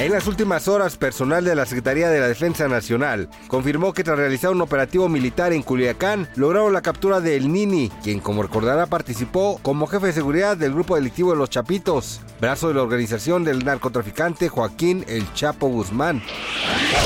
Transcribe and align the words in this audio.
En 0.00 0.12
las 0.12 0.26
últimas 0.26 0.66
horas, 0.66 0.96
personal 0.96 1.44
de 1.44 1.54
la 1.54 1.66
Secretaría 1.66 2.08
de 2.08 2.20
la 2.20 2.26
Defensa 2.26 2.66
Nacional 2.68 3.28
confirmó 3.48 3.92
que 3.92 4.02
tras 4.02 4.16
realizar 4.16 4.50
un 4.50 4.62
operativo 4.62 5.10
militar 5.10 5.52
en 5.52 5.62
Culiacán, 5.62 6.26
lograron 6.36 6.72
la 6.72 6.80
captura 6.80 7.20
de 7.20 7.36
El 7.36 7.52
Nini, 7.52 7.92
quien 8.02 8.18
como 8.20 8.42
recordará 8.42 8.86
participó 8.86 9.60
como 9.60 9.86
jefe 9.86 10.06
de 10.06 10.12
seguridad 10.14 10.56
del 10.56 10.72
grupo 10.72 10.96
delictivo 10.96 11.32
de 11.32 11.36
Los 11.36 11.50
Chapitos, 11.50 12.22
brazo 12.40 12.68
de 12.68 12.74
la 12.74 12.82
organización 12.82 13.44
del 13.44 13.62
narcotraficante 13.62 14.48
Joaquín 14.48 15.04
El 15.06 15.30
Chapo 15.34 15.68
Guzmán. 15.68 16.22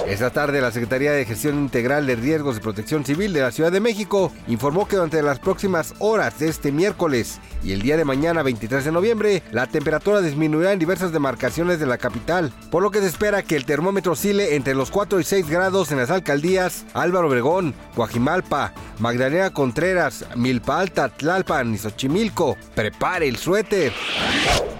Esta 0.06 0.30
tarde, 0.30 0.60
la 0.60 0.70
Secretaría 0.70 1.10
de 1.10 1.24
Gestión 1.24 1.58
Integral 1.58 2.06
de 2.06 2.14
Riesgos 2.14 2.58
y 2.58 2.60
Protección 2.60 3.04
Civil 3.04 3.32
de 3.32 3.40
la 3.40 3.50
Ciudad 3.50 3.72
de 3.72 3.80
México 3.80 4.30
informó 4.46 4.86
que 4.86 4.96
durante 4.96 5.20
las 5.20 5.40
próximas 5.40 5.94
horas 5.98 6.38
de 6.38 6.48
este 6.48 6.70
miércoles 6.70 7.40
y 7.64 7.72
el 7.72 7.82
día 7.82 7.96
de 7.96 8.04
mañana 8.04 8.42
23 8.42 8.84
de 8.84 8.92
noviembre, 8.92 9.42
la 9.50 9.66
temperatura 9.66 10.20
disminuirá 10.20 10.72
en 10.72 10.78
diversas 10.78 11.12
demarcaciones 11.12 11.80
de 11.80 11.86
la 11.86 11.96
capital, 11.96 12.52
lo 12.84 12.90
que 12.90 13.00
se 13.00 13.06
espera 13.06 13.42
que 13.42 13.56
el 13.56 13.64
termómetro 13.64 14.12
oscile 14.12 14.56
entre 14.56 14.74
los 14.74 14.90
4 14.90 15.18
y 15.18 15.24
6 15.24 15.48
grados 15.48 15.90
en 15.90 15.96
las 15.96 16.10
alcaldías 16.10 16.84
Álvaro 16.92 17.28
Obregón, 17.28 17.74
Guajimalpa, 17.96 18.74
Magdalena 18.98 19.50
Contreras, 19.50 20.24
Milpa 20.36 20.80
Alta, 20.80 21.08
Tlalpan 21.08 21.74
y 21.74 21.78
Xochimilco. 21.78 22.56
Prepare 22.74 23.28
el 23.28 23.36
suéter. 23.36 23.92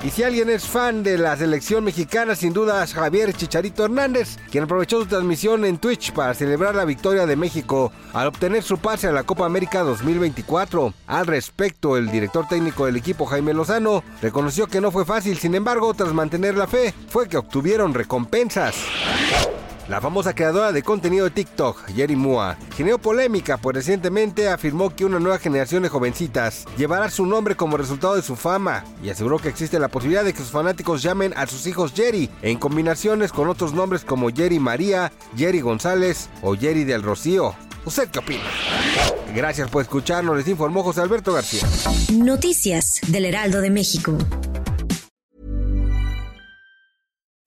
Y 0.05 0.11
si 0.11 0.23
alguien 0.23 0.51
es 0.51 0.67
fan 0.67 1.03
de 1.03 1.17
la 1.17 1.35
selección 1.35 1.83
mexicana, 1.83 2.37
sin 2.37 2.53
duda 2.53 2.85
es 2.85 2.93
Javier 2.93 3.33
Chicharito 3.33 3.87
Hernández, 3.87 4.37
quien 4.51 4.65
aprovechó 4.65 5.01
su 5.01 5.07
transmisión 5.07 5.65
en 5.65 5.79
Twitch 5.79 6.13
para 6.13 6.35
celebrar 6.35 6.75
la 6.75 6.85
victoria 6.85 7.25
de 7.25 7.37
México 7.37 7.91
al 8.13 8.27
obtener 8.27 8.63
su 8.63 8.77
pase 8.77 9.09
a 9.09 9.13
la 9.13 9.23
Copa 9.23 9.47
América 9.47 9.81
2024. 9.81 10.93
Al 11.07 11.27
respecto, 11.27 11.97
el 11.97 12.11
director 12.11 12.47
técnico 12.47 12.85
del 12.85 12.97
equipo, 12.97 13.25
Jaime 13.25 13.55
Lozano, 13.55 14.05
reconoció 14.21 14.67
que 14.67 14.83
no 14.83 14.91
fue 14.91 15.07
fácil, 15.07 15.39
sin 15.39 15.55
embargo, 15.55 15.95
tras 15.95 16.13
mantener 16.13 16.55
la 16.55 16.67
fe, 16.67 16.93
fue 17.09 17.27
que 17.27 17.39
obtuvieron 17.39 17.95
recompensas. 17.95 18.75
La 19.89 20.01
famosa 20.01 20.35
creadora 20.35 20.73
de 20.73 20.83
contenido 20.83 21.25
de 21.27 21.31
TikTok, 21.31 21.91
Jerry 21.95 22.17
Mua, 22.17 22.57
generó 22.75 22.99
polémica 22.99 23.59
pues 23.59 23.77
recientemente 23.77 24.49
afirmó 24.49 24.89
que 24.89 25.05
una 25.05 25.21
nueva 25.21 25.39
generación 25.39 25.83
de 25.83 25.91
jovencitas 25.91 26.65
llevará 26.79 27.11
su 27.11 27.27
nombre 27.27 27.55
como 27.55 27.77
resultado 27.77 28.17
de 28.17 28.23
su 28.23 28.35
fama 28.35 28.83
y 29.03 29.11
aseguró 29.11 29.39
que 29.39 29.51
existe 29.51 29.79
la 29.79 29.89
posibilidad 29.89 30.25
de 30.25 30.33
que 30.33 30.39
sus 30.39 30.53
fanáticos 30.53 31.03
llamen 31.03 31.35
a 31.37 31.47
sus 31.47 31.67
hijos 31.67 31.93
Jerry 31.95 32.31
en 32.41 32.59
combinaciones 32.59 33.31
con 33.31 33.49
otros 33.49 33.75
nombres 33.75 34.05
como 34.05 34.31
Jerry 34.31 34.59
María, 34.59 35.13
Jerry 35.37 35.61
González 35.61 36.31
o 36.41 36.57
Jerry 36.57 36.85
del 36.85 37.03
Rocío. 37.03 37.55
¿Usted 37.85 38.09
qué 38.09 38.21
opina? 38.21 38.45
Gracias 39.35 39.69
por 39.69 39.83
escucharnos, 39.83 40.39
les 40.39 40.49
informó 40.49 40.83
José 40.83 41.03
Alberto 41.03 41.35
García. 41.35 41.69
Noticias 42.15 43.01
del 43.09 43.27
Heraldo 43.27 43.61
de 43.61 43.69
México. 43.69 44.17